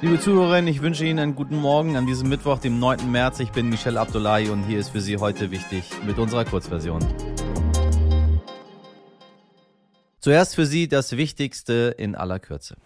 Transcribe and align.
Liebe 0.00 0.20
Zuhörerinnen, 0.20 0.68
ich 0.68 0.80
wünsche 0.80 1.04
Ihnen 1.04 1.18
einen 1.18 1.34
guten 1.34 1.56
Morgen 1.56 1.96
an 1.96 2.06
diesem 2.06 2.28
Mittwoch, 2.28 2.60
dem 2.60 2.78
9. 2.78 3.10
März. 3.10 3.40
Ich 3.40 3.50
bin 3.50 3.68
Michel 3.68 3.98
Abdullahi 3.98 4.48
und 4.48 4.62
hier 4.62 4.78
ist 4.78 4.90
für 4.90 5.00
Sie 5.00 5.16
heute 5.16 5.50
wichtig 5.50 5.82
mit 6.06 6.20
unserer 6.20 6.44
Kurzversion. 6.44 7.04
Zuerst 10.20 10.54
für 10.54 10.66
Sie 10.66 10.86
das 10.86 11.16
Wichtigste 11.16 11.96
in 11.98 12.14
aller 12.14 12.38
Kürze. 12.38 12.76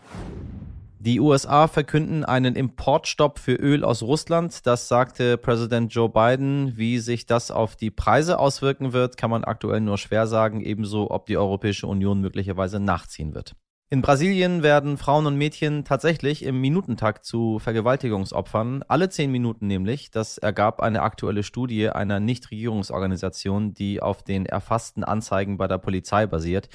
Die 1.01 1.21
USA 1.21 1.69
verkünden 1.69 2.25
einen 2.25 2.57
Importstopp 2.57 3.39
für 3.39 3.57
Öl 3.57 3.85
aus 3.85 4.03
Russland. 4.03 4.67
Das 4.67 4.89
sagte 4.89 5.37
Präsident 5.37 5.93
Joe 5.93 6.09
Biden. 6.09 6.79
Wie 6.79 6.99
sich 6.99 7.27
das 7.27 7.51
auf 7.51 7.77
die 7.77 7.91
Preise 7.91 8.39
auswirken 8.39 8.95
wird, 8.95 9.19
kann 9.19 9.31
man 9.31 9.45
aktuell 9.45 9.83
nur 9.83 9.99
schwer 9.99 10.27
sagen. 10.27 10.63
Ebenso, 10.63 11.11
ob 11.11 11.27
die 11.27 11.37
Europäische 11.37 11.87
Union 11.87 12.23
möglicherweise 12.23 12.81
nachziehen 12.81 13.35
wird. 13.35 13.55
In 13.93 14.01
Brasilien 14.01 14.63
werden 14.63 14.97
Frauen 14.97 15.27
und 15.27 15.37
Mädchen 15.37 15.85
tatsächlich 15.85 16.47
im 16.47 16.63
Minutentakt 16.63 17.27
zu 17.27 17.59
Vergewaltigungsopfern, 17.59 18.83
alle 18.89 19.11
zehn 19.11 19.31
Minuten 19.31 19.67
nämlich. 19.67 20.11
Das 20.11 20.39
ergab 20.39 20.81
eine 20.81 21.03
aktuelle 21.03 21.43
Studie 21.43 21.91
einer 21.91 22.19
Nichtregierungsorganisation, 22.19 23.75
die 23.75 24.01
auf 24.01 24.23
den 24.23 24.47
erfassten 24.47 25.05
Anzeigen 25.05 25.59
bei 25.59 25.69
der 25.69 25.77
Polizei 25.77 26.27
basiert. 26.27 26.71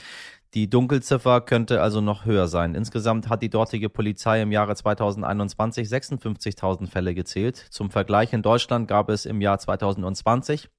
Die 0.54 0.70
Dunkelziffer 0.70 1.42
könnte 1.42 1.82
also 1.82 2.02
noch 2.02 2.26
höher 2.26 2.48
sein. 2.48 2.76
Insgesamt 2.76 3.30
hat 3.30 3.42
die 3.42 3.50
dortige 3.50 3.90
Polizei 3.90 4.44
im 4.44 4.52
Jahre 4.52 4.76
2021 4.76 5.88
56.000 5.88 6.88
Fälle 6.88 7.16
gezählt. 7.16 7.58
Zum 7.72 7.90
Vergleich 7.90 8.32
in 8.32 8.44
Deutschland 8.44 8.88
gab 8.88 9.10
es 9.10 9.26
im 9.26 9.42
Jahr 9.42 9.58
2020 9.58 10.70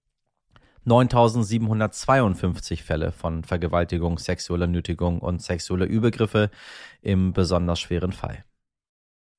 9.752 0.87 2.83
Fälle 2.83 3.13
von 3.13 3.45
Vergewaltigung, 3.45 4.19
sexueller 4.19 4.67
Nötigung 4.67 5.21
und 5.21 5.43
sexueller 5.43 5.87
Übergriffe 5.87 6.51
im 7.03 7.33
besonders 7.33 7.81
schweren 7.81 8.13
Fall. 8.13 8.45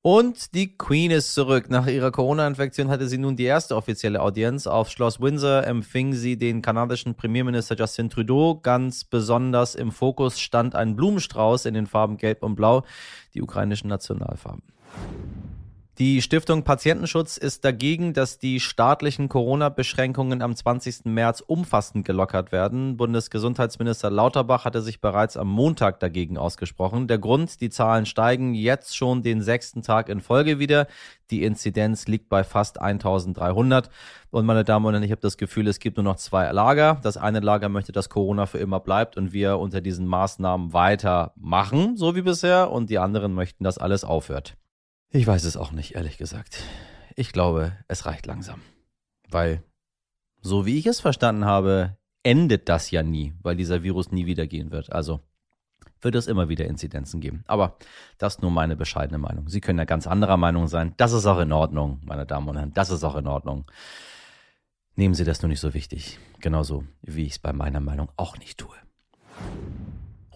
Und 0.02 0.54
die 0.54 0.78
Queen 0.78 1.10
ist 1.10 1.34
zurück. 1.34 1.68
Nach 1.68 1.86
ihrer 1.86 2.10
Corona-Infektion 2.10 2.88
hatte 2.88 3.06
sie 3.06 3.18
nun 3.18 3.36
die 3.36 3.44
erste 3.44 3.76
offizielle 3.76 4.22
Audienz. 4.22 4.66
Auf 4.66 4.88
Schloss 4.88 5.20
Windsor 5.20 5.66
empfing 5.66 6.14
sie 6.14 6.38
den 6.38 6.62
kanadischen 6.62 7.16
Premierminister 7.16 7.76
Justin 7.76 8.08
Trudeau. 8.08 8.58
Ganz 8.62 9.04
besonders 9.04 9.74
im 9.74 9.92
Fokus 9.92 10.40
stand 10.40 10.74
ein 10.74 10.96
Blumenstrauß 10.96 11.66
in 11.66 11.74
den 11.74 11.86
Farben 11.86 12.16
Gelb 12.16 12.42
und 12.42 12.54
Blau, 12.54 12.84
die 13.34 13.42
ukrainischen 13.42 13.90
Nationalfarben. 13.90 14.62
Die 16.00 16.22
Stiftung 16.22 16.64
Patientenschutz 16.64 17.36
ist 17.36 17.62
dagegen, 17.62 18.14
dass 18.14 18.38
die 18.38 18.58
staatlichen 18.58 19.28
Corona-Beschränkungen 19.28 20.40
am 20.40 20.56
20. 20.56 21.04
März 21.04 21.42
umfassend 21.46 22.06
gelockert 22.06 22.52
werden. 22.52 22.96
Bundesgesundheitsminister 22.96 24.08
Lauterbach 24.08 24.64
hatte 24.64 24.80
sich 24.80 25.02
bereits 25.02 25.36
am 25.36 25.48
Montag 25.48 26.00
dagegen 26.00 26.38
ausgesprochen. 26.38 27.06
Der 27.06 27.18
Grund, 27.18 27.60
die 27.60 27.68
Zahlen 27.68 28.06
steigen 28.06 28.54
jetzt 28.54 28.96
schon 28.96 29.22
den 29.22 29.42
sechsten 29.42 29.82
Tag 29.82 30.08
in 30.08 30.22
Folge 30.22 30.58
wieder. 30.58 30.86
Die 31.30 31.44
Inzidenz 31.44 32.06
liegt 32.06 32.30
bei 32.30 32.44
fast 32.44 32.80
1300. 32.80 33.90
Und 34.30 34.46
meine 34.46 34.64
Damen 34.64 34.86
und 34.86 34.94
Herren, 34.94 35.04
ich 35.04 35.10
habe 35.10 35.20
das 35.20 35.36
Gefühl, 35.36 35.68
es 35.68 35.80
gibt 35.80 35.98
nur 35.98 36.04
noch 36.04 36.16
zwei 36.16 36.50
Lager. 36.50 36.98
Das 37.02 37.18
eine 37.18 37.40
Lager 37.40 37.68
möchte, 37.68 37.92
dass 37.92 38.08
Corona 38.08 38.46
für 38.46 38.56
immer 38.56 38.80
bleibt 38.80 39.18
und 39.18 39.34
wir 39.34 39.58
unter 39.58 39.82
diesen 39.82 40.06
Maßnahmen 40.06 40.72
weitermachen, 40.72 41.98
so 41.98 42.16
wie 42.16 42.22
bisher. 42.22 42.70
Und 42.70 42.88
die 42.88 42.98
anderen 42.98 43.34
möchten, 43.34 43.64
dass 43.64 43.76
alles 43.76 44.02
aufhört. 44.02 44.56
Ich 45.12 45.26
weiß 45.26 45.42
es 45.42 45.56
auch 45.56 45.72
nicht, 45.72 45.96
ehrlich 45.96 46.18
gesagt. 46.18 46.62
Ich 47.16 47.32
glaube, 47.32 47.76
es 47.88 48.06
reicht 48.06 48.26
langsam. 48.26 48.62
Weil, 49.28 49.64
so 50.40 50.66
wie 50.66 50.78
ich 50.78 50.86
es 50.86 51.00
verstanden 51.00 51.44
habe, 51.44 51.98
endet 52.22 52.68
das 52.68 52.92
ja 52.92 53.02
nie, 53.02 53.34
weil 53.42 53.56
dieser 53.56 53.82
Virus 53.82 54.12
nie 54.12 54.26
wieder 54.26 54.46
gehen 54.46 54.70
wird. 54.70 54.92
Also 54.92 55.20
wird 56.00 56.14
es 56.14 56.28
immer 56.28 56.48
wieder 56.48 56.66
Inzidenzen 56.66 57.20
geben. 57.20 57.42
Aber 57.48 57.76
das 58.18 58.36
ist 58.36 58.42
nur 58.42 58.52
meine 58.52 58.76
bescheidene 58.76 59.18
Meinung. 59.18 59.48
Sie 59.48 59.60
können 59.60 59.80
ja 59.80 59.84
ganz 59.84 60.06
anderer 60.06 60.36
Meinung 60.36 60.68
sein. 60.68 60.94
Das 60.96 61.10
ist 61.10 61.26
auch 61.26 61.40
in 61.40 61.52
Ordnung, 61.52 62.00
meine 62.04 62.24
Damen 62.24 62.48
und 62.48 62.56
Herren. 62.56 62.74
Das 62.74 62.90
ist 62.90 63.02
auch 63.02 63.16
in 63.16 63.26
Ordnung. 63.26 63.68
Nehmen 64.94 65.14
Sie 65.14 65.24
das 65.24 65.42
nur 65.42 65.48
nicht 65.48 65.60
so 65.60 65.74
wichtig. 65.74 66.20
Genauso 66.38 66.84
wie 67.02 67.24
ich 67.24 67.32
es 67.32 67.38
bei 67.40 67.52
meiner 67.52 67.80
Meinung 67.80 68.12
auch 68.16 68.38
nicht 68.38 68.58
tue. 68.58 68.76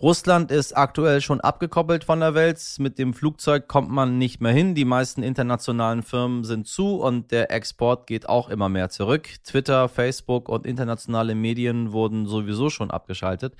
Russland 0.04 0.50
ist 0.50 0.76
aktuell 0.76 1.22
schon 1.22 1.40
abgekoppelt 1.40 2.04
von 2.04 2.20
der 2.20 2.34
Welt. 2.34 2.60
Mit 2.78 2.98
dem 2.98 3.14
Flugzeug 3.14 3.68
kommt 3.68 3.88
man 3.88 4.18
nicht 4.18 4.38
mehr 4.42 4.52
hin. 4.52 4.74
Die 4.74 4.84
meisten 4.84 5.22
internationalen 5.22 6.02
Firmen 6.02 6.44
sind 6.44 6.66
zu 6.66 6.96
und 7.00 7.30
der 7.30 7.50
Export 7.50 8.06
geht 8.06 8.28
auch 8.28 8.50
immer 8.50 8.68
mehr 8.68 8.90
zurück. 8.90 9.30
Twitter, 9.44 9.88
Facebook 9.88 10.50
und 10.50 10.66
internationale 10.66 11.34
Medien 11.34 11.92
wurden 11.92 12.26
sowieso 12.26 12.68
schon 12.68 12.90
abgeschaltet. 12.90 13.54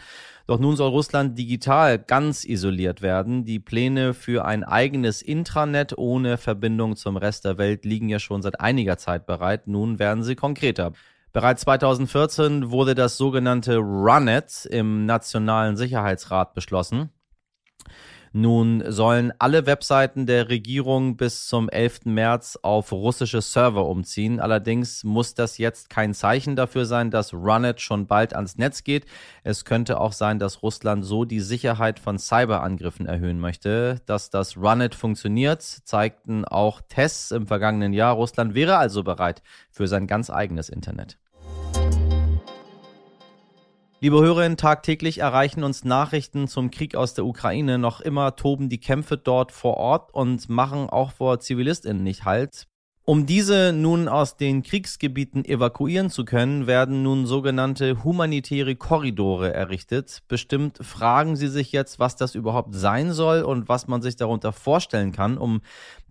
Doch 0.46 0.58
nun 0.58 0.76
soll 0.76 0.90
Russland 0.90 1.38
digital 1.38 1.98
ganz 1.98 2.44
isoliert 2.44 3.00
werden. 3.00 3.46
Die 3.46 3.58
Pläne 3.58 4.12
für 4.12 4.44
ein 4.44 4.64
eigenes 4.64 5.22
Intranet 5.22 5.96
ohne 5.96 6.36
Verbindung 6.36 6.96
zum 6.96 7.16
Rest 7.16 7.46
der 7.46 7.56
Welt 7.56 7.86
liegen 7.86 8.10
ja 8.10 8.18
schon 8.18 8.42
seit 8.42 8.60
einiger 8.60 8.98
Zeit 8.98 9.24
bereit. 9.24 9.66
Nun 9.66 9.98
werden 9.98 10.22
sie 10.22 10.34
konkreter. 10.34 10.92
Bereits 11.34 11.62
2014 11.62 12.70
wurde 12.70 12.94
das 12.94 13.16
sogenannte 13.16 13.78
RUNET 13.78 14.66
im 14.70 15.04
Nationalen 15.04 15.76
Sicherheitsrat 15.76 16.54
beschlossen. 16.54 17.10
Nun 18.32 18.84
sollen 18.86 19.32
alle 19.40 19.66
Webseiten 19.66 20.26
der 20.26 20.48
Regierung 20.48 21.16
bis 21.16 21.48
zum 21.48 21.68
11. 21.68 22.04
März 22.04 22.56
auf 22.62 22.92
russische 22.92 23.42
Server 23.42 23.84
umziehen. 23.86 24.38
Allerdings 24.38 25.02
muss 25.02 25.34
das 25.34 25.58
jetzt 25.58 25.90
kein 25.90 26.14
Zeichen 26.14 26.54
dafür 26.54 26.86
sein, 26.86 27.10
dass 27.10 27.34
Runet 27.34 27.80
schon 27.80 28.06
bald 28.06 28.32
ans 28.32 28.56
Netz 28.56 28.84
geht. 28.84 29.04
Es 29.42 29.64
könnte 29.64 30.00
auch 30.00 30.12
sein, 30.12 30.38
dass 30.38 30.62
Russland 30.62 31.04
so 31.04 31.24
die 31.24 31.40
Sicherheit 31.40 31.98
von 31.98 32.16
Cyberangriffen 32.16 33.06
erhöhen 33.06 33.40
möchte. 33.40 34.00
Dass 34.06 34.30
das 34.30 34.56
Runet 34.56 34.94
funktioniert, 34.94 35.62
zeigten 35.62 36.44
auch 36.44 36.80
Tests 36.88 37.32
im 37.32 37.48
vergangenen 37.48 37.92
Jahr. 37.92 38.14
Russland 38.14 38.54
wäre 38.54 38.76
also 38.76 39.02
bereit 39.02 39.42
für 39.72 39.88
sein 39.88 40.06
ganz 40.06 40.30
eigenes 40.30 40.68
Internet. 40.68 41.18
Liebe 44.04 44.20
Hörerinnen, 44.20 44.58
tagtäglich 44.58 45.16
erreichen 45.16 45.64
uns 45.64 45.82
Nachrichten 45.82 46.46
zum 46.46 46.70
Krieg 46.70 46.94
aus 46.94 47.14
der 47.14 47.24
Ukraine. 47.24 47.78
Noch 47.78 48.02
immer 48.02 48.36
toben 48.36 48.68
die 48.68 48.76
Kämpfe 48.78 49.16
dort 49.16 49.50
vor 49.50 49.78
Ort 49.78 50.12
und 50.12 50.46
machen 50.50 50.90
auch 50.90 51.10
vor 51.10 51.40
ZivilistInnen 51.40 52.02
nicht 52.02 52.26
Halt. 52.26 52.66
Um 53.06 53.26
diese 53.26 53.74
nun 53.74 54.08
aus 54.08 54.38
den 54.38 54.62
Kriegsgebieten 54.62 55.44
evakuieren 55.44 56.08
zu 56.08 56.24
können, 56.24 56.66
werden 56.66 57.02
nun 57.02 57.26
sogenannte 57.26 58.02
humanitäre 58.02 58.76
Korridore 58.76 59.52
errichtet. 59.52 60.22
Bestimmt 60.26 60.78
fragen 60.80 61.36
Sie 61.36 61.48
sich 61.48 61.70
jetzt, 61.70 61.98
was 61.98 62.16
das 62.16 62.34
überhaupt 62.34 62.74
sein 62.74 63.12
soll 63.12 63.42
und 63.42 63.68
was 63.68 63.88
man 63.88 64.00
sich 64.00 64.16
darunter 64.16 64.52
vorstellen 64.52 65.12
kann, 65.12 65.36
um 65.36 65.60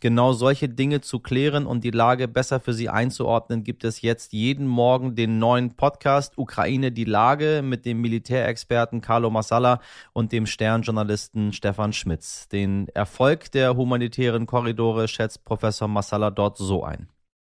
Genau 0.04 0.34
solche 0.34 0.68
Dinge 0.68 1.00
zu 1.00 1.20
klären 1.20 1.66
und 1.66 1.86
die 1.86 1.90
Lage 1.90 2.28
besser 2.28 2.60
für 2.60 2.74
Sie 2.74 2.90
einzuordnen, 2.90 3.64
gibt 3.64 3.86
es 3.86 4.02
jetzt 4.02 4.34
jeden 4.34 4.68
Morgen 4.68 5.16
den 5.16 5.40
neuen 5.40 5.78
Podcast 5.78 6.38
Ukraine 6.38 6.92
die 6.92 7.06
Lage 7.06 7.62
mit 7.64 7.86
dem 7.86 8.02
Militärexperten 8.02 9.00
Carlo 9.00 9.30
Massala 9.30 9.80
und 10.12 10.34
dem 10.34 10.46
Sternjournalisten 10.46 11.54
Stefan 11.54 11.94
Schmitz. 11.94 12.50
Den 12.50 12.90
Erfolg 12.90 13.50
der 13.54 13.78
humanitären 13.78 14.46
Korridore 14.46 15.08
schätzt 15.08 15.46
Professor 15.46 15.88
Massala 15.88 16.32
dort 16.32 16.58
so 16.58 16.83
ein. 16.84 17.10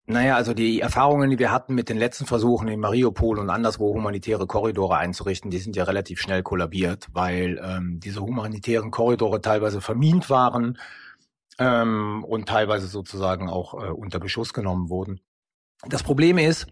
Naja, 0.06 0.34
also 0.34 0.54
die 0.54 0.80
Erfahrungen, 0.80 1.30
die 1.30 1.38
wir 1.38 1.52
hatten 1.52 1.74
mit 1.74 1.88
den 1.88 1.96
letzten 1.96 2.26
Versuchen 2.26 2.66
in 2.66 2.80
Mariupol 2.80 3.38
und 3.38 3.48
anderswo 3.48 3.94
humanitäre 3.94 4.46
Korridore 4.46 4.96
einzurichten, 4.96 5.52
die 5.52 5.58
sind 5.58 5.76
ja 5.76 5.84
relativ 5.84 6.20
schnell 6.20 6.42
kollabiert, 6.42 7.06
weil 7.12 7.60
ähm, 7.62 8.00
diese 8.00 8.20
humanitären 8.20 8.90
Korridore 8.90 9.40
teilweise 9.40 9.80
vermint 9.80 10.28
waren 10.28 10.78
ähm, 11.60 12.24
und 12.24 12.48
teilweise 12.48 12.88
sozusagen 12.88 13.48
auch 13.48 13.74
äh, 13.74 13.90
unter 13.90 14.18
Beschuss 14.18 14.52
genommen 14.52 14.88
wurden. 14.88 15.20
Das 15.86 16.02
Problem 16.02 16.38
ist, 16.38 16.66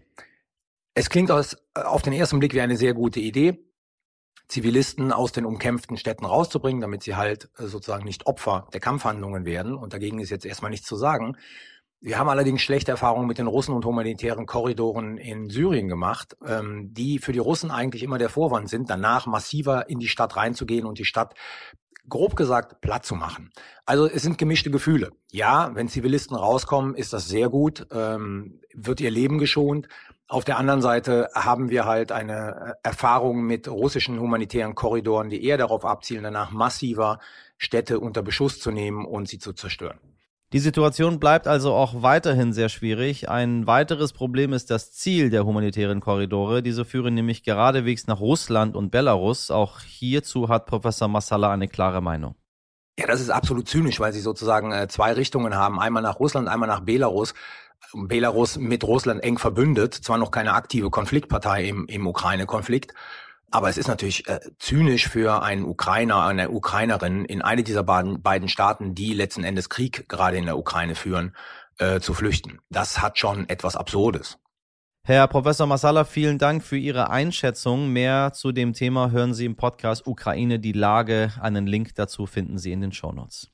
es 0.93 1.09
klingt 1.09 1.31
aus, 1.31 1.53
äh, 1.75 1.81
auf 1.81 2.01
den 2.01 2.13
ersten 2.13 2.39
Blick 2.39 2.53
wie 2.53 2.61
eine 2.61 2.75
sehr 2.75 2.93
gute 2.93 3.21
Idee, 3.21 3.57
Zivilisten 4.49 5.13
aus 5.13 5.31
den 5.31 5.45
umkämpften 5.45 5.95
Städten 5.95 6.25
rauszubringen, 6.25 6.81
damit 6.81 7.03
sie 7.03 7.15
halt 7.15 7.49
äh, 7.57 7.67
sozusagen 7.67 8.03
nicht 8.03 8.25
Opfer 8.25 8.67
der 8.73 8.81
Kampfhandlungen 8.81 9.45
werden. 9.45 9.75
Und 9.75 9.93
dagegen 9.93 10.19
ist 10.19 10.31
jetzt 10.31 10.45
erstmal 10.45 10.71
nichts 10.71 10.87
zu 10.87 10.97
sagen. 10.97 11.37
Wir 12.01 12.17
haben 12.17 12.29
allerdings 12.29 12.61
schlechte 12.61 12.91
Erfahrungen 12.91 13.27
mit 13.27 13.39
den 13.39 13.47
Russen 13.47 13.75
und 13.75 13.83
humanitären 13.83 14.45
Korridoren 14.45 15.17
in 15.17 15.49
Syrien 15.49 15.89
gemacht, 15.89 16.37
ähm, 16.47 16.93
die 16.93 17.19
für 17.19 17.33
die 17.33 17.39
Russen 17.39 17.71
eigentlich 17.71 18.03
immer 18.03 18.17
der 18.17 18.29
Vorwand 18.29 18.69
sind, 18.69 18.89
danach 18.89 19.25
massiver 19.25 19.89
in 19.89 19.99
die 19.99 20.07
Stadt 20.07 20.37
reinzugehen 20.37 20.85
und 20.85 20.97
die 20.97 21.05
Stadt 21.05 21.33
grob 22.07 22.37
gesagt 22.37 22.79
platt 22.79 23.05
zu 23.05 23.15
machen. 23.15 23.51
Also 23.85 24.07
es 24.07 24.21
sind 24.21 24.37
gemischte 24.37 24.71
Gefühle. 24.71 25.11
Ja, 25.31 25.71
wenn 25.75 25.89
Zivilisten 25.89 26.37
rauskommen, 26.37 26.95
ist 26.95 27.11
das 27.11 27.27
sehr 27.27 27.49
gut, 27.49 27.85
ähm, 27.91 28.61
wird 28.73 29.01
ihr 29.01 29.11
Leben 29.11 29.37
geschont. 29.37 29.89
Auf 30.29 30.45
der 30.45 30.57
anderen 30.57 30.81
Seite 30.81 31.29
haben 31.35 31.69
wir 31.69 31.83
halt 31.83 32.13
eine 32.13 32.75
äh, 32.83 32.87
Erfahrung 32.87 33.43
mit 33.43 33.67
russischen 33.67 34.19
humanitären 34.21 34.73
Korridoren, 34.73 35.29
die 35.29 35.43
eher 35.43 35.57
darauf 35.57 35.83
abzielen, 35.83 36.23
danach 36.23 36.51
massiver 36.51 37.19
Städte 37.57 37.99
unter 37.99 38.23
Beschuss 38.23 38.59
zu 38.59 38.71
nehmen 38.71 39.05
und 39.05 39.27
sie 39.27 39.39
zu 39.39 39.51
zerstören. 39.51 39.99
Die 40.51 40.59
Situation 40.59 41.19
bleibt 41.19 41.47
also 41.47 41.75
auch 41.75 42.01
weiterhin 42.01 42.53
sehr 42.53 42.69
schwierig. 42.69 43.29
Ein 43.29 43.67
weiteres 43.67 44.13
Problem 44.13 44.51
ist 44.51 44.71
das 44.71 44.91
Ziel 44.91 45.29
der 45.29 45.45
humanitären 45.45 45.99
Korridore. 45.99 46.63
Diese 46.63 46.85
führen 46.85 47.13
nämlich 47.13 47.43
geradewegs 47.43 48.07
nach 48.07 48.19
Russland 48.19 48.75
und 48.75 48.89
Belarus. 48.89 49.51
Auch 49.51 49.81
hierzu 49.81 50.49
hat 50.49 50.65
Professor 50.65 51.07
Massala 51.07 51.51
eine 51.51 51.67
klare 51.67 52.01
Meinung. 52.01 52.33
Ja, 52.99 53.05
das 53.05 53.21
ist 53.21 53.29
absolut 53.29 53.69
zynisch, 53.69 53.99
weil 53.99 54.11
sie 54.11 54.21
sozusagen 54.21 54.71
äh, 54.71 54.87
zwei 54.87 55.13
Richtungen 55.13 55.55
haben, 55.55 55.79
einmal 55.79 56.01
nach 56.01 56.19
Russland, 56.19 56.47
einmal 56.47 56.67
nach 56.67 56.81
Belarus. 56.81 57.35
Belarus 57.93 58.57
mit 58.57 58.83
Russland 58.83 59.23
eng 59.23 59.37
verbündet, 59.37 59.93
zwar 59.93 60.17
noch 60.17 60.31
keine 60.31 60.53
aktive 60.53 60.89
Konfliktpartei 60.89 61.65
im, 61.65 61.85
im 61.85 62.07
Ukraine-Konflikt, 62.07 62.93
aber 63.51 63.69
es 63.69 63.77
ist 63.77 63.87
natürlich 63.87 64.27
äh, 64.27 64.39
zynisch 64.59 65.07
für 65.07 65.41
einen 65.41 65.65
Ukrainer, 65.65 66.23
eine 66.23 66.51
Ukrainerin 66.51 67.25
in 67.25 67.41
eine 67.41 67.63
dieser 67.63 67.83
beiden, 67.83 68.21
beiden 68.21 68.49
Staaten, 68.49 68.95
die 68.95 69.13
letzten 69.13 69.43
Endes 69.43 69.69
Krieg 69.69 70.07
gerade 70.07 70.37
in 70.37 70.45
der 70.45 70.57
Ukraine 70.57 70.95
führen, 70.95 71.35
äh, 71.77 71.99
zu 71.99 72.13
flüchten. 72.13 72.59
Das 72.69 73.01
hat 73.01 73.17
schon 73.17 73.49
etwas 73.49 73.75
Absurdes. 73.75 74.37
Herr 75.03 75.27
Professor 75.27 75.65
Masala, 75.65 76.03
vielen 76.03 76.37
Dank 76.37 76.63
für 76.63 76.77
Ihre 76.77 77.09
Einschätzung. 77.09 77.91
Mehr 77.91 78.31
zu 78.33 78.51
dem 78.51 78.73
Thema 78.73 79.09
hören 79.09 79.33
Sie 79.33 79.45
im 79.45 79.55
Podcast 79.55 80.05
Ukraine 80.05 80.59
die 80.59 80.73
Lage. 80.73 81.31
Einen 81.41 81.65
Link 81.65 81.95
dazu 81.95 82.27
finden 82.27 82.59
Sie 82.59 82.71
in 82.71 82.81
den 82.81 82.91
Shownotes. 82.91 83.49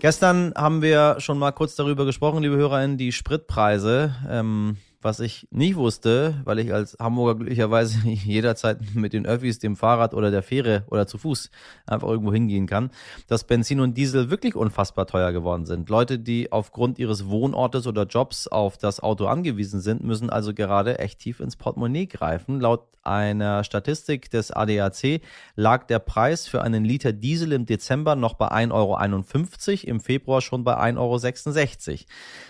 Gestern 0.00 0.52
haben 0.54 0.82
wir 0.82 1.16
schon 1.18 1.38
mal 1.38 1.52
kurz 1.52 1.74
darüber 1.76 2.04
gesprochen, 2.04 2.42
liebe 2.42 2.56
HörerInnen, 2.56 2.98
die 2.98 3.10
Spritpreise. 3.10 4.14
Ähm, 4.28 4.76
was 5.00 5.20
ich 5.20 5.46
nicht 5.50 5.76
wusste, 5.76 6.40
weil 6.44 6.58
ich 6.58 6.72
als 6.72 6.96
Hamburger 6.98 7.36
glücklicherweise 7.36 7.98
jederzeit 8.08 8.78
mit 8.94 9.12
den 9.12 9.26
Öffis, 9.26 9.58
dem 9.58 9.76
Fahrrad 9.76 10.14
oder 10.14 10.30
der 10.30 10.42
Fähre 10.42 10.84
oder 10.90 11.06
zu 11.06 11.18
Fuß 11.18 11.50
einfach 11.86 12.08
irgendwo 12.08 12.32
hingehen 12.32 12.66
kann, 12.66 12.90
dass 13.26 13.44
Benzin 13.44 13.80
und 13.80 13.96
Diesel 13.96 14.30
wirklich 14.30 14.56
unfassbar 14.56 15.06
teuer 15.06 15.32
geworden 15.32 15.66
sind. 15.66 15.88
Leute, 15.88 16.18
die 16.18 16.50
aufgrund 16.50 16.98
ihres 16.98 17.28
Wohnortes 17.28 17.86
oder 17.86 18.04
Jobs 18.04 18.48
auf 18.48 18.76
das 18.76 19.00
Auto 19.00 19.26
angewiesen 19.26 19.80
sind, 19.80 20.02
müssen 20.02 20.30
also 20.30 20.52
gerade 20.52 20.98
echt 20.98 21.20
tief 21.20 21.40
ins 21.40 21.56
Portemonnaie 21.56 22.06
greifen. 22.06 22.60
Laut 22.60 22.82
einer 23.08 23.64
Statistik 23.64 24.30
des 24.30 24.50
ADAC 24.50 25.22
lag 25.56 25.86
der 25.86 25.98
Preis 25.98 26.46
für 26.46 26.62
einen 26.62 26.84
Liter 26.84 27.12
Diesel 27.12 27.52
im 27.52 27.66
Dezember 27.66 28.14
noch 28.14 28.34
bei 28.34 28.48
1,51 28.48 28.72
Euro, 28.72 29.90
im 29.90 30.00
Februar 30.00 30.40
schon 30.40 30.62
bei 30.62 30.76
1,66 30.78 31.88
Euro. 31.90 31.98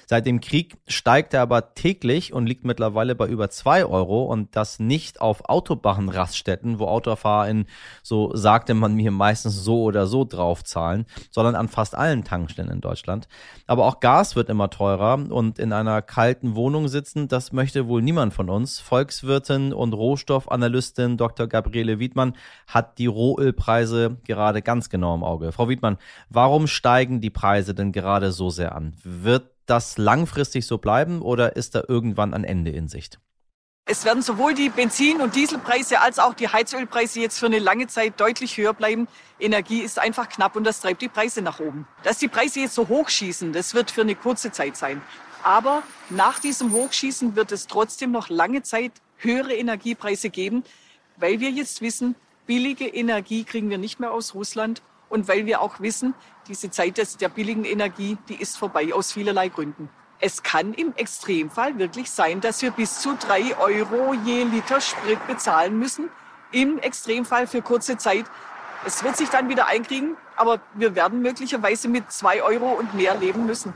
Seit 0.06 0.26
dem 0.26 0.40
Krieg 0.40 0.76
steigt 0.86 1.34
er 1.34 1.42
aber 1.42 1.74
täglich 1.74 2.32
und 2.38 2.46
liegt 2.46 2.64
mittlerweile 2.64 3.14
bei 3.14 3.26
über 3.26 3.50
zwei 3.50 3.84
Euro 3.84 4.22
und 4.22 4.56
das 4.56 4.78
nicht 4.78 5.20
auf 5.20 5.48
Autobahnraststätten, 5.48 6.78
wo 6.78 6.86
AutofahrerInnen, 6.86 7.66
so 8.02 8.34
sagte 8.34 8.72
man 8.74 8.94
mir 8.94 9.10
meistens 9.10 9.62
so 9.62 9.82
oder 9.82 10.06
so 10.06 10.24
drauf 10.24 10.64
zahlen, 10.64 11.04
sondern 11.30 11.56
an 11.56 11.68
fast 11.68 11.94
allen 11.94 12.24
Tankstellen 12.24 12.70
in 12.70 12.80
Deutschland. 12.80 13.28
Aber 13.66 13.86
auch 13.86 14.00
Gas 14.00 14.36
wird 14.36 14.48
immer 14.48 14.70
teurer 14.70 15.14
und 15.14 15.58
in 15.58 15.72
einer 15.72 16.00
kalten 16.00 16.54
Wohnung 16.54 16.88
sitzen, 16.88 17.28
das 17.28 17.52
möchte 17.52 17.88
wohl 17.88 18.00
niemand 18.00 18.32
von 18.32 18.48
uns. 18.48 18.78
Volkswirtin 18.78 19.72
und 19.72 19.92
Rohstoffanalystin 19.92 21.16
Dr. 21.16 21.48
Gabriele 21.48 21.98
Wiedmann 21.98 22.34
hat 22.66 22.98
die 22.98 23.06
Rohölpreise 23.06 24.16
gerade 24.24 24.62
ganz 24.62 24.88
genau 24.88 25.14
im 25.14 25.24
Auge. 25.24 25.50
Frau 25.52 25.68
Wiedmann, 25.68 25.98
warum 26.30 26.68
steigen 26.68 27.20
die 27.20 27.30
Preise 27.30 27.74
denn 27.74 27.92
gerade 27.92 28.30
so 28.30 28.48
sehr 28.48 28.74
an? 28.74 28.94
Wird 29.02 29.57
das 29.68 29.98
langfristig 29.98 30.66
so 30.66 30.78
bleiben 30.78 31.22
oder 31.22 31.56
ist 31.56 31.74
da 31.74 31.82
irgendwann 31.86 32.34
ein 32.34 32.44
Ende 32.44 32.70
in 32.70 32.88
Sicht? 32.88 33.20
Es 33.90 34.04
werden 34.04 34.22
sowohl 34.22 34.52
die 34.52 34.68
Benzin- 34.68 35.22
und 35.22 35.34
Dieselpreise 35.34 36.00
als 36.00 36.18
auch 36.18 36.34
die 36.34 36.48
Heizölpreise 36.48 37.20
jetzt 37.20 37.38
für 37.38 37.46
eine 37.46 37.58
lange 37.58 37.86
Zeit 37.86 38.20
deutlich 38.20 38.58
höher 38.58 38.74
bleiben. 38.74 39.08
Energie 39.40 39.80
ist 39.80 39.98
einfach 39.98 40.28
knapp 40.28 40.56
und 40.56 40.64
das 40.64 40.80
treibt 40.80 41.00
die 41.00 41.08
Preise 41.08 41.40
nach 41.40 41.58
oben. 41.58 41.88
Dass 42.02 42.18
die 42.18 42.28
Preise 42.28 42.60
jetzt 42.60 42.74
so 42.74 42.88
hochschießen, 42.88 43.54
das 43.54 43.72
wird 43.72 43.90
für 43.90 44.02
eine 44.02 44.14
kurze 44.14 44.52
Zeit 44.52 44.76
sein. 44.76 45.00
Aber 45.42 45.82
nach 46.10 46.38
diesem 46.38 46.72
Hochschießen 46.72 47.34
wird 47.34 47.50
es 47.50 47.66
trotzdem 47.66 48.10
noch 48.10 48.28
lange 48.28 48.62
Zeit 48.62 48.92
höhere 49.16 49.54
Energiepreise 49.54 50.28
geben, 50.28 50.64
weil 51.16 51.40
wir 51.40 51.50
jetzt 51.50 51.80
wissen, 51.80 52.14
billige 52.46 52.86
Energie 52.86 53.44
kriegen 53.44 53.70
wir 53.70 53.78
nicht 53.78 54.00
mehr 54.00 54.12
aus 54.12 54.34
Russland 54.34 54.82
und 55.08 55.28
weil 55.28 55.46
wir 55.46 55.60
auch 55.60 55.80
wissen, 55.80 56.14
diese 56.48 56.70
Zeit 56.70 56.98
des, 56.98 57.16
der 57.16 57.28
billigen 57.28 57.64
Energie, 57.64 58.18
die 58.28 58.40
ist 58.40 58.56
vorbei 58.56 58.92
aus 58.92 59.12
vielerlei 59.12 59.48
Gründen. 59.48 59.88
Es 60.20 60.42
kann 60.42 60.74
im 60.74 60.94
Extremfall 60.96 61.78
wirklich 61.78 62.10
sein, 62.10 62.40
dass 62.40 62.60
wir 62.62 62.72
bis 62.72 63.00
zu 63.00 63.16
drei 63.16 63.56
Euro 63.58 64.14
je 64.24 64.42
Liter 64.44 64.80
Sprit 64.80 65.24
bezahlen 65.28 65.78
müssen. 65.78 66.10
Im 66.50 66.78
Extremfall 66.78 67.46
für 67.46 67.62
kurze 67.62 67.98
Zeit. 67.98 68.24
Es 68.84 69.04
wird 69.04 69.16
sich 69.16 69.28
dann 69.28 69.48
wieder 69.48 69.66
einkriegen, 69.66 70.16
aber 70.36 70.60
wir 70.74 70.94
werden 70.94 71.20
möglicherweise 71.22 71.88
mit 71.88 72.10
zwei 72.10 72.42
Euro 72.42 72.72
und 72.72 72.94
mehr 72.94 73.16
leben 73.16 73.46
müssen. 73.46 73.74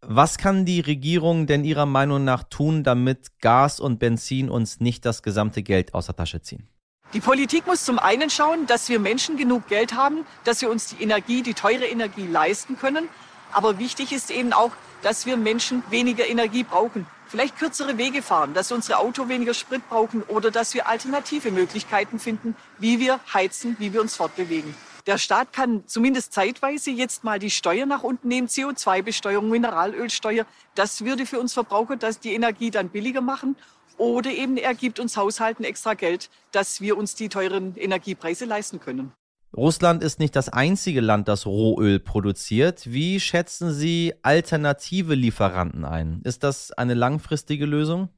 Was 0.00 0.38
kann 0.38 0.64
die 0.64 0.80
Regierung 0.80 1.46
denn 1.46 1.64
Ihrer 1.64 1.86
Meinung 1.86 2.24
nach 2.24 2.44
tun, 2.44 2.84
damit 2.84 3.40
Gas 3.40 3.80
und 3.80 3.98
Benzin 3.98 4.48
uns 4.48 4.80
nicht 4.80 5.04
das 5.04 5.22
gesamte 5.22 5.62
Geld 5.62 5.94
aus 5.94 6.06
der 6.06 6.16
Tasche 6.16 6.40
ziehen? 6.40 6.68
Die 7.12 7.20
Politik 7.20 7.66
muss 7.66 7.84
zum 7.84 7.98
einen 7.98 8.30
schauen, 8.30 8.66
dass 8.66 8.88
wir 8.88 8.98
Menschen 8.98 9.36
genug 9.36 9.68
Geld 9.68 9.94
haben, 9.94 10.26
dass 10.44 10.60
wir 10.60 10.70
uns 10.70 10.88
die 10.88 11.02
Energie, 11.02 11.42
die 11.42 11.54
teure 11.54 11.86
Energie 11.86 12.26
leisten 12.26 12.76
können. 12.76 13.08
Aber 13.52 13.78
wichtig 13.78 14.12
ist 14.12 14.30
eben 14.30 14.52
auch, 14.52 14.72
dass 15.02 15.24
wir 15.24 15.36
Menschen 15.36 15.84
weniger 15.88 16.26
Energie 16.26 16.64
brauchen. 16.64 17.06
Vielleicht 17.28 17.56
kürzere 17.58 17.96
Wege 17.96 18.22
fahren, 18.22 18.54
dass 18.54 18.72
unsere 18.72 18.98
Auto 18.98 19.28
weniger 19.28 19.54
Sprit 19.54 19.88
brauchen 19.88 20.22
oder 20.22 20.50
dass 20.50 20.74
wir 20.74 20.88
alternative 20.88 21.52
Möglichkeiten 21.52 22.18
finden, 22.18 22.56
wie 22.78 22.98
wir 22.98 23.20
heizen, 23.32 23.76
wie 23.78 23.92
wir 23.92 24.00
uns 24.00 24.16
fortbewegen. 24.16 24.74
Der 25.06 25.18
Staat 25.18 25.52
kann 25.52 25.84
zumindest 25.86 26.32
zeitweise 26.32 26.90
jetzt 26.90 27.22
mal 27.22 27.38
die 27.38 27.50
Steuer 27.50 27.86
nach 27.86 28.02
unten 28.02 28.26
nehmen, 28.26 28.48
CO2-Besteuerung, 28.48 29.48
Mineralölsteuer. 29.48 30.44
Das 30.74 31.04
würde 31.04 31.26
für 31.26 31.38
uns 31.38 31.52
Verbraucher 31.54 31.96
das 31.96 32.18
die 32.18 32.34
Energie 32.34 32.72
dann 32.72 32.88
billiger 32.88 33.20
machen. 33.20 33.54
Oder 33.98 34.30
eben 34.30 34.56
er 34.56 34.74
gibt 34.74 35.00
uns 35.00 35.16
Haushalten 35.16 35.64
extra 35.64 35.94
Geld, 35.94 36.30
dass 36.52 36.80
wir 36.80 36.96
uns 36.96 37.14
die 37.14 37.28
teuren 37.28 37.76
Energiepreise 37.76 38.44
leisten 38.44 38.80
können. 38.80 39.12
Russland 39.56 40.02
ist 40.02 40.18
nicht 40.18 40.36
das 40.36 40.50
einzige 40.50 41.00
Land, 41.00 41.28
das 41.28 41.46
Rohöl 41.46 41.98
produziert. 41.98 42.92
Wie 42.92 43.20
schätzen 43.20 43.72
Sie 43.72 44.12
alternative 44.22 45.14
Lieferanten 45.14 45.84
ein? 45.84 46.20
Ist 46.24 46.44
das 46.44 46.72
eine 46.72 46.94
langfristige 46.94 47.64
Lösung? 47.64 48.10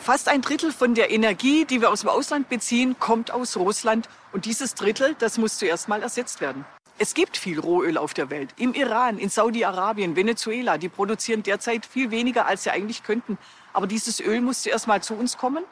Fast 0.00 0.28
ein 0.28 0.40
Drittel 0.40 0.72
von 0.72 0.94
der 0.94 1.10
Energie, 1.10 1.66
die 1.66 1.82
wir 1.82 1.90
aus 1.90 2.00
dem 2.00 2.08
Ausland 2.08 2.48
beziehen, 2.48 2.96
kommt 2.98 3.30
aus 3.30 3.58
Russland. 3.58 4.08
Und 4.32 4.46
dieses 4.46 4.74
Drittel, 4.74 5.14
das 5.18 5.36
muss 5.36 5.58
zuerst 5.58 5.88
mal 5.88 6.02
ersetzt 6.02 6.40
werden. 6.40 6.64
Es 6.98 7.12
gibt 7.12 7.36
viel 7.36 7.58
Rohöl 7.58 7.98
auf 7.98 8.14
der 8.14 8.30
Welt. 8.30 8.50
Im 8.56 8.72
Iran, 8.72 9.18
in 9.18 9.28
Saudi-Arabien, 9.28 10.16
Venezuela, 10.16 10.78
die 10.78 10.88
produzieren 10.88 11.42
derzeit 11.42 11.84
viel 11.84 12.10
weniger, 12.10 12.46
als 12.46 12.62
sie 12.64 12.70
eigentlich 12.70 13.02
könnten. 13.02 13.36
Aber 13.72 13.86
dieses 13.86 14.20
Öl 14.20 14.40
muss 14.40 14.62
zuerst 14.62 14.86
mal 14.86 15.02
zu 15.02 15.14
uns 15.14 15.36
kommen. 15.36 15.64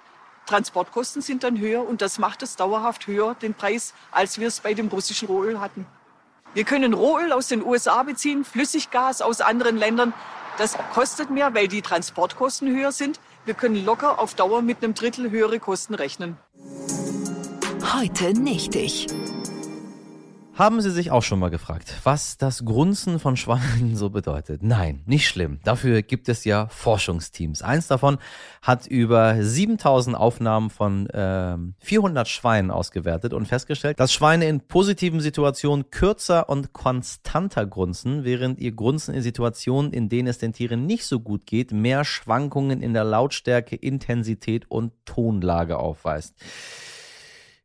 Transportkosten 0.46 1.20
sind 1.20 1.44
dann 1.44 1.58
höher 1.58 1.86
und 1.86 2.00
das 2.00 2.18
macht 2.18 2.42
es 2.42 2.56
dauerhaft 2.56 3.06
höher, 3.06 3.34
den 3.34 3.54
Preis, 3.54 3.92
als 4.10 4.38
wir 4.38 4.48
es 4.48 4.60
bei 4.60 4.74
dem 4.74 4.88
russischen 4.88 5.28
Rohöl 5.28 5.60
hatten. 5.60 5.86
Wir 6.54 6.64
können 6.64 6.94
Rohöl 6.94 7.32
aus 7.32 7.48
den 7.48 7.64
USA 7.64 8.02
beziehen, 8.02 8.44
Flüssiggas 8.44 9.20
aus 9.20 9.40
anderen 9.40 9.76
Ländern. 9.76 10.14
Das 10.56 10.76
kostet 10.94 11.30
mehr, 11.30 11.54
weil 11.54 11.68
die 11.68 11.82
Transportkosten 11.82 12.74
höher 12.74 12.92
sind. 12.92 13.20
Wir 13.44 13.54
können 13.54 13.84
locker 13.84 14.18
auf 14.18 14.34
Dauer 14.34 14.62
mit 14.62 14.82
einem 14.82 14.94
Drittel 14.94 15.30
höhere 15.30 15.60
Kosten 15.60 15.94
rechnen. 15.94 16.36
Heute 17.94 18.32
nicht 18.32 18.74
ich. 18.74 19.06
Haben 20.58 20.80
Sie 20.80 20.90
sich 20.90 21.12
auch 21.12 21.22
schon 21.22 21.38
mal 21.38 21.50
gefragt, 21.50 22.00
was 22.02 22.36
das 22.36 22.64
Grunzen 22.64 23.20
von 23.20 23.36
Schweinen 23.36 23.94
so 23.94 24.10
bedeutet? 24.10 24.60
Nein, 24.60 25.02
nicht 25.06 25.28
schlimm. 25.28 25.60
Dafür 25.62 26.02
gibt 26.02 26.28
es 26.28 26.44
ja 26.44 26.66
Forschungsteams. 26.66 27.62
Eins 27.62 27.86
davon 27.86 28.18
hat 28.60 28.88
über 28.88 29.40
7000 29.40 30.16
Aufnahmen 30.16 30.70
von 30.70 31.08
äh, 31.10 31.56
400 31.78 32.26
Schweinen 32.26 32.72
ausgewertet 32.72 33.34
und 33.34 33.46
festgestellt, 33.46 34.00
dass 34.00 34.12
Schweine 34.12 34.48
in 34.48 34.60
positiven 34.62 35.20
Situationen 35.20 35.92
kürzer 35.92 36.48
und 36.48 36.72
konstanter 36.72 37.64
grunzen, 37.64 38.24
während 38.24 38.58
ihr 38.58 38.72
Grunzen 38.72 39.14
in 39.14 39.22
Situationen, 39.22 39.92
in 39.92 40.08
denen 40.08 40.26
es 40.26 40.38
den 40.38 40.54
Tieren 40.54 40.86
nicht 40.86 41.04
so 41.04 41.20
gut 41.20 41.46
geht, 41.46 41.70
mehr 41.70 42.04
Schwankungen 42.04 42.82
in 42.82 42.94
der 42.94 43.04
Lautstärke, 43.04 43.76
Intensität 43.76 44.68
und 44.68 44.92
Tonlage 45.04 45.78
aufweist. 45.78 46.34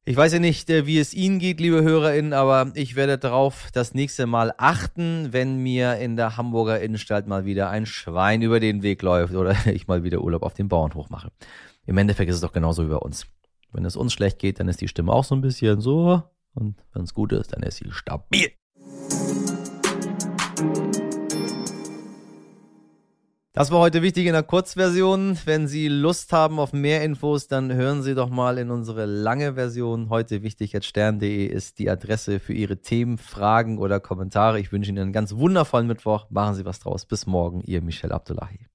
Ich 0.05 0.17
weiß 0.17 0.33
ja 0.33 0.39
nicht, 0.39 0.69
äh, 0.69 0.85
wie 0.85 0.99
es 0.99 1.13
Ihnen 1.13 1.39
geht, 1.39 1.61
liebe 1.61 1.81
HörerInnen, 1.81 2.33
aber 2.33 2.73
ich 2.75 2.97
werde 2.97 3.17
darauf 3.17 3.69
das 3.71 3.93
nächste 3.93 4.25
Mal 4.25 4.53
achten, 4.57 5.31
wenn 5.31 5.59
mir 5.59 5.95
in 5.95 6.17
der 6.17 6.35
Hamburger 6.35 6.81
Innenstadt 6.81 7.25
mal 7.25 7.45
wieder 7.45 7.69
ein 7.69 7.85
Schwein 7.85 8.41
über 8.41 8.59
den 8.59 8.83
Weg 8.83 9.01
läuft 9.01 9.33
oder 9.33 9.55
ich 9.65 9.87
mal 9.87 10.03
wieder 10.03 10.19
Urlaub 10.19 10.43
auf 10.43 10.55
dem 10.55 10.67
Bauernhof 10.67 11.09
mache. 11.09 11.31
Im 11.85 11.97
Endeffekt 11.97 12.29
ist 12.29 12.35
es 12.35 12.41
doch 12.41 12.51
genauso 12.51 12.83
wie 12.83 12.89
bei 12.89 12.97
uns. 12.97 13.27
Wenn 13.71 13.85
es 13.85 13.95
uns 13.95 14.11
schlecht 14.11 14.39
geht, 14.39 14.59
dann 14.59 14.67
ist 14.67 14.81
die 14.81 14.89
Stimme 14.89 15.13
auch 15.13 15.23
so 15.23 15.35
ein 15.35 15.41
bisschen 15.41 15.79
so 15.79 16.21
und 16.53 16.75
wenn 16.93 17.03
es 17.03 17.13
gut 17.13 17.31
ist, 17.31 17.53
dann 17.53 17.63
ist 17.63 17.77
sie 17.77 17.89
stabil. 17.91 18.51
Das 23.55 23.69
war 23.69 23.81
heute 23.81 24.01
wichtig 24.01 24.25
in 24.25 24.33
der 24.33 24.41
Kurzversion. 24.41 25.37
Wenn 25.45 25.67
Sie 25.67 25.87
Lust 25.87 26.33
haben 26.33 26.57
auf 26.57 26.73
mehr 26.73 27.03
Infos, 27.03 27.47
dann 27.47 27.71
hören 27.71 28.01
Sie 28.01 28.15
doch 28.15 28.31
mal 28.31 28.57
in 28.57 28.71
unsere 28.71 29.05
lange 29.05 29.53
Version. 29.53 30.09
Heute 30.09 30.41
wichtig 30.41 30.75
at 30.75 30.83
stern.de 30.83 31.45
ist 31.45 31.77
die 31.77 31.87
Adresse 31.87 32.39
für 32.39 32.53
Ihre 32.53 32.77
Themen, 32.81 33.19
Fragen 33.19 33.77
oder 33.77 33.99
Kommentare. 33.99 34.59
Ich 34.59 34.71
wünsche 34.71 34.89
Ihnen 34.89 35.03
einen 35.03 35.13
ganz 35.13 35.35
wundervollen 35.35 35.85
Mittwoch. 35.85 36.25
Machen 36.31 36.55
Sie 36.55 36.65
was 36.65 36.79
draus. 36.79 37.05
Bis 37.05 37.27
morgen, 37.27 37.61
Ihr 37.61 37.83
Michel 37.83 38.11
Abdullahi. 38.11 38.72